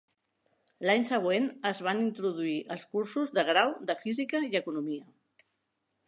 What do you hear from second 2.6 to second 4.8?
els cursos de grau de Física i